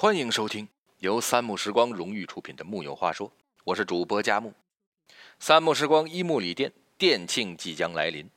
[0.00, 0.66] 欢迎收听
[1.00, 3.28] 由三木时光荣誉出品的《木有话说》，
[3.64, 4.54] 我是主播佳木。
[5.38, 8.30] 三木时光一木里店店庆即将来临，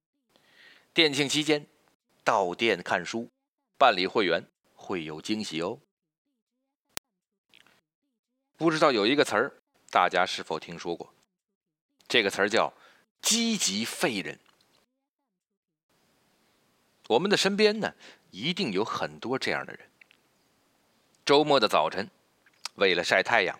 [0.93, 1.65] 店庆期间
[2.21, 3.29] 到店看书、
[3.77, 4.45] 办理会员
[4.75, 5.79] 会有惊喜哦。
[8.57, 9.53] 不知道有一个词儿，
[9.89, 11.13] 大家是否听说过？
[12.09, 12.73] 这个词儿叫
[13.23, 14.37] “积极废人”。
[17.07, 17.95] 我们的身边呢，
[18.31, 19.89] 一定有很多这样的人。
[21.25, 22.09] 周末的早晨，
[22.75, 23.57] 为了晒太阳，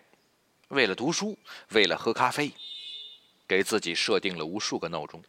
[0.67, 2.51] 为了读书，为了喝咖啡，
[3.47, 5.23] 给自己设定了无数个闹钟。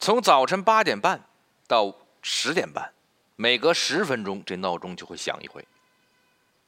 [0.00, 1.24] 从早晨八点半
[1.68, 2.92] 到十点半，
[3.36, 5.64] 每隔十分钟这闹钟就会响一回。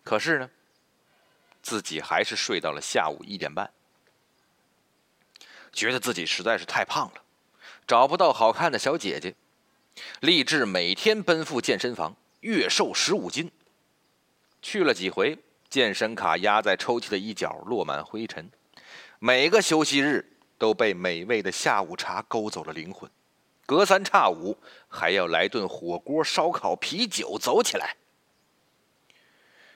[0.05, 0.49] 可是呢，
[1.61, 3.73] 自己还是睡到了下午一点半，
[5.73, 7.25] 觉得自己实在是太胖了，
[7.89, 9.35] 找不到好看的小姐姐，
[10.21, 13.51] 立志每天奔赴健身房，月瘦十五斤。
[14.61, 18.51] 去了几回，健身卡压在抽屉的一角，落满灰尘。
[19.19, 20.25] 每个休息日
[20.57, 23.11] 都被美味的下午茶勾走了灵魂，
[23.67, 24.57] 隔三差五
[24.89, 27.97] 还要来顿火锅、烧烤、啤酒，走起来。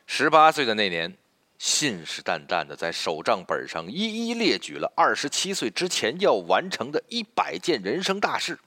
[0.07, 1.17] 十八岁的那年，
[1.59, 8.59] 信誓旦旦的在手账本上一一列举了二十七岁之前要完成的一百件人生大事。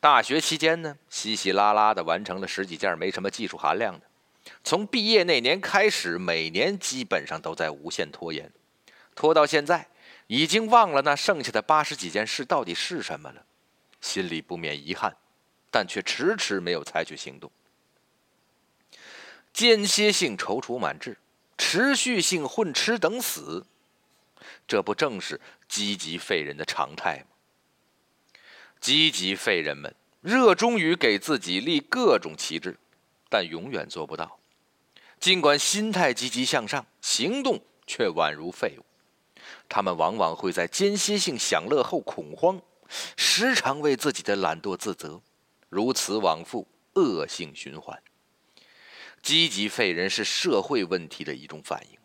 [0.00, 4.06] 大学期间呢，稀稀拉拉的完成了十几件没什么技术含量的。
[4.64, 8.50] 从毕业那年开始，每年基本上都在无限拖延，
[9.14, 9.88] 拖到现在，
[10.26, 13.44] 已经忘了那剩下的八十几件事到底是什么了，
[14.00, 15.16] 心里不免遗憾，
[15.70, 17.50] 但却迟迟没有采取行动。
[19.52, 21.18] 间歇性踌躇满志，
[21.58, 23.66] 持续性混吃等死，
[24.66, 27.26] 这不正是积极废人的常态吗？
[28.80, 32.76] 积极废人们热衷于给自己立各种旗帜。
[33.32, 34.38] 但永远做不到。
[35.18, 38.84] 尽管心态积极向上，行动却宛如废物。
[39.70, 42.60] 他们往往会在间歇性享乐后恐慌，
[43.16, 45.22] 时常为自己的懒惰自责，
[45.70, 47.98] 如此往复，恶性循环。
[49.22, 51.98] 积极废人是社会问题的一种反应。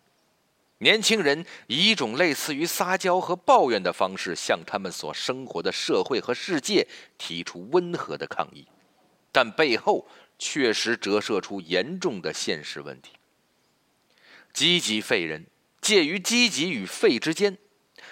[0.77, 6.87] 年轻人以一种类似于撒娇和抱怨的方式，向他们所生活的社会和世界
[7.17, 8.65] 提出温和的抗议，
[9.33, 10.07] 但背后。
[10.37, 13.13] 确实折射出严重的现实问题。
[14.53, 15.45] 积极废人
[15.81, 17.57] 介于积极与废之间，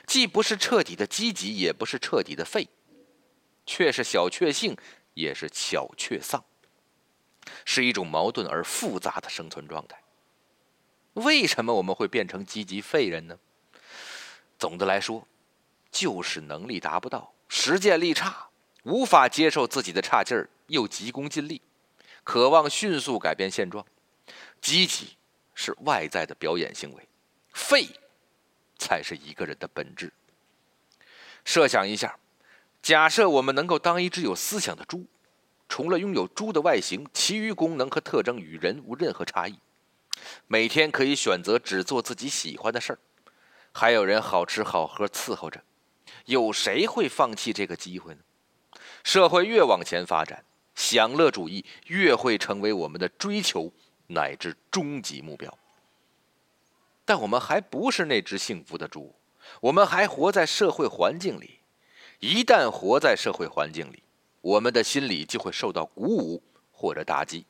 [0.05, 2.67] 既不是彻底的积极，也不是彻底的废，
[3.65, 4.77] 却是小确幸，
[5.13, 6.43] 也是小确丧，
[7.65, 9.99] 是一种矛盾而复杂的生存状态。
[11.13, 13.39] 为什么我们会变成积极废人呢？
[14.59, 15.27] 总的来说，
[15.89, 18.49] 就是能力达不到，实践力差，
[18.83, 21.61] 无法接受自己的差劲儿，又急功近利。
[22.25, 23.85] 渴望迅速改变现状，
[24.59, 25.15] 积极
[25.53, 27.07] 是外在的表演行为，
[27.53, 27.87] 废
[28.79, 30.11] 才是一个人的本质。
[31.45, 32.17] 设想一下，
[32.81, 35.05] 假设我们能够当一只有思想的猪，
[35.69, 39.59] 除了拥有猪的外形，其余功能和特征与人无任何差异，
[40.47, 42.99] 每天可以选择只做自己喜欢的事儿，
[43.71, 45.61] 还有人好吃好喝伺候着，
[46.25, 48.21] 有谁会放弃这个机会呢？
[49.03, 50.43] 社会越往前发展。
[50.75, 53.71] 享乐主义越会成为我们的追求
[54.07, 55.57] 乃至终极目标，
[57.05, 59.15] 但我们还不是那只幸福的猪，
[59.61, 61.59] 我们还活在社会环境里。
[62.19, 64.03] 一旦活在社会环境里，
[64.41, 67.45] 我们的心理就会受到鼓舞或者打击。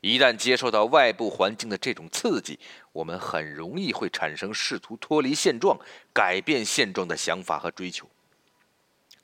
[0.00, 2.58] 一旦接受到外部环境的这种刺激，
[2.92, 5.78] 我们很容易会产生试图脱离现状、
[6.12, 8.08] 改变现状的想法和追求。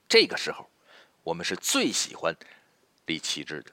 [0.09, 0.69] 这个时候，
[1.23, 2.35] 我们是最喜欢。
[3.07, 3.71] 立旗帜的。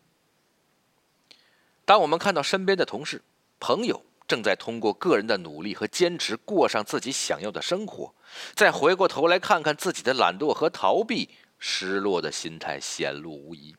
[1.85, 3.21] 当我们看到身边的同事、
[3.59, 8.13] 朋友正在通过个人的努力和坚持过上自己想要的生活，
[8.55, 11.29] 再回过头来看看自己的懒惰和逃避，
[11.59, 13.75] 失落的心态显露无遗。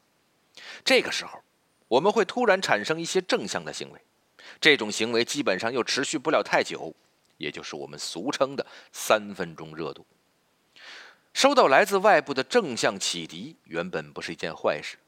[0.84, 1.41] 这个时候，
[1.88, 4.00] 我们会突然产生一些正向的行为，
[4.60, 6.94] 这种行为基本上又持续不了太久，
[7.38, 10.06] 也就是我们俗称的“三分钟热度”。
[11.32, 14.99] 收到来自外部的正向启迪，原本不是一件坏事。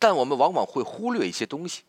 [0.00, 1.82] 但我们往往会忽略一些东西，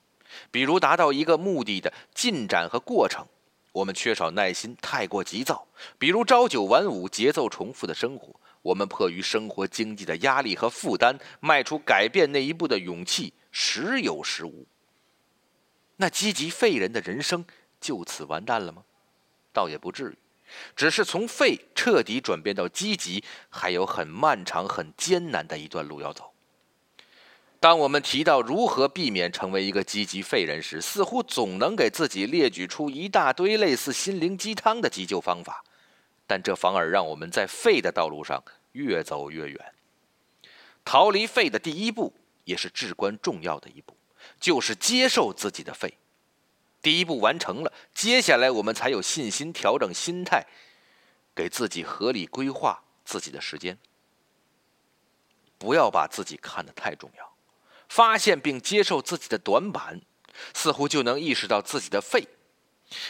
[0.51, 3.25] 比如达到一个目的的进展和过程，
[3.71, 5.65] 我们缺少耐心，太过急躁；
[5.97, 14.65] 比如朝九晚五、节奏重复的生活，我们迫于生活经济的压力和负担，迈出改变那一步的勇气时有时无。
[15.95, 17.45] 那积极废人的人生
[17.79, 18.83] 就此完蛋了吗？
[19.53, 20.17] 倒也不至于，
[20.75, 26.30] 只是从废彻底转变到积极，还有很漫长、很艰难的一段路要走。
[27.61, 35.63] 当我们提到如何避免成为一个积极废人时，似乎总能给自己列举出一大堆类似心灵鸡汤的急救方法，
[36.25, 39.73] 但这反而让我们在废的道路上越走越远。
[40.83, 42.11] 逃离废的第一步，
[42.45, 43.95] 也是至关重要的一步，
[44.39, 45.99] 就是接受自己的废。
[46.81, 50.47] 第一步完成了，接下来我们才有信心调整心态，
[51.35, 53.77] 给自己合理规划自己的时间。
[55.59, 57.30] 不要把自己看得太重要。
[57.91, 59.99] 发现并接受自己的短板，
[60.53, 62.25] 似乎就能意识到自己的废。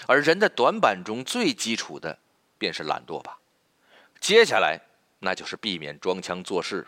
[0.08, 2.18] 而人的短板中最基础的，
[2.58, 3.38] 便是懒惰吧。
[4.20, 4.82] 接下来，
[5.20, 6.88] 那就是避免装腔作势。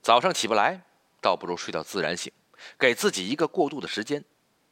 [0.00, 0.80] 早上起不来，
[1.20, 2.32] 倒不如睡到自然醒，
[2.78, 4.24] 给自己一个过渡的时间。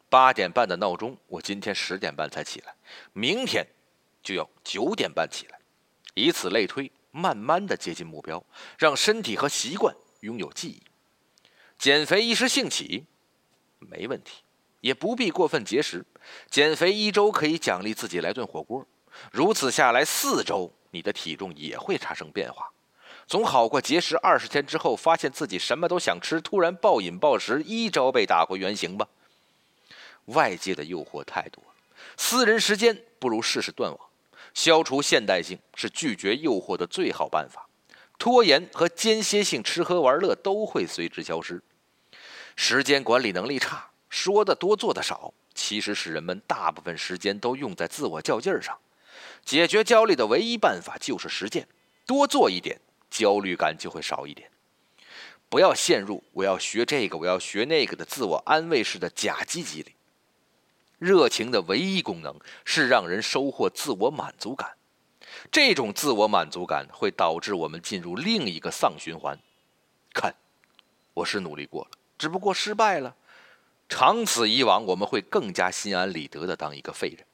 [0.09, 2.73] 八点半的闹钟，我今天十点半才起来，
[3.13, 3.63] 明天
[4.23, 5.59] 就要九点半起来，
[6.15, 8.43] 以此类推，慢慢的接近目标，
[8.79, 10.81] 让身体和习惯拥有记忆。
[11.79, 13.05] 减肥一时兴起，
[13.79, 14.43] 没问题，
[14.81, 16.05] 也不必过分节食。
[16.49, 18.85] 减肥一周可以奖励自己来顿火锅，
[19.31, 22.69] 如此下来四周，你的体重也会产生变化，
[23.25, 29.07] 总好过节食二十天之后发现自己什么都想吃，突然暴饮暴食，一周被打回原形吧。
[30.25, 31.73] 外界的诱惑太多了，
[32.17, 33.99] 私人时间不如试试断网，
[34.53, 37.69] 消除现代性是拒绝诱惑的最好办法。
[38.17, 41.63] 拖延和间歇性吃喝玩乐都会随之消失。
[42.61, 48.77] 时间管理能力差，说的多做的少，其实是人们大部分时间都用在自我较劲儿上。
[49.45, 51.69] 解决焦虑的唯一办法就是实践，
[52.05, 54.51] 多做一点，焦虑感就会少一点。
[55.47, 59.95] 不要陷入“我要学这个，我要学那个”的自我安慰式的假积极里。
[60.97, 64.75] 热情的唯一功能是让人收获自我满足感。
[65.49, 69.39] 这种自我满足感会导致我们进入另一个丧循环。
[70.13, 70.35] 看，
[71.13, 73.15] 我是努力过了，只不过失败了。
[73.87, 77.25] 长此以往，我们会更加心安理得的当一个废人。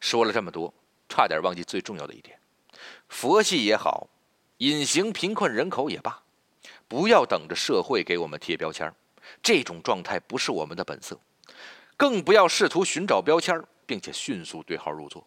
[0.00, 0.72] 说了这么多，
[1.06, 2.38] 差点忘记最重要的一点：
[3.10, 4.08] 佛系也好，
[4.56, 6.22] 隐形贫困人口也罢，
[6.88, 8.90] 不要等着社会给我们贴标签
[9.42, 11.20] 这种状态不是我们的本色。
[11.96, 15.26] 更不要试图寻找标签并且迅速对号入座。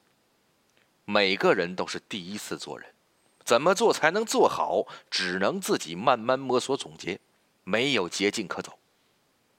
[1.05, 2.89] 每个人都是第一次做人，
[3.45, 7.19] 怎么做才能做好，只能自己慢慢摸索总结，
[7.63, 8.79] 没有捷径可走。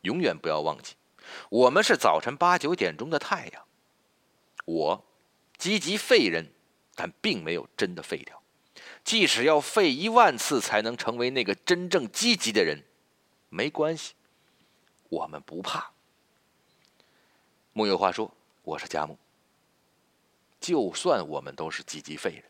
[0.03, 0.95] 永远不要忘记，
[1.49, 3.65] 我们是早晨八九点钟的太阳。
[4.67, 5.05] 我
[5.57, 6.53] 积极废人，
[6.95, 8.43] 但并没有真的废掉。
[9.03, 12.83] 即使要废一万次才能成为那个真正积极的人，
[13.51, 14.15] 没关系，
[15.11, 15.93] 我们不怕。
[17.75, 19.19] 木有话说，我是佳木。
[20.59, 22.45] 就算我们都是积极废人，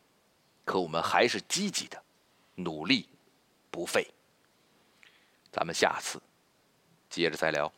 [0.65, 2.01] 可我们还是积极的，
[2.55, 3.09] 努力
[3.73, 4.14] 不废。
[5.55, 6.21] 咱们下次
[7.09, 7.73] 接着再聊。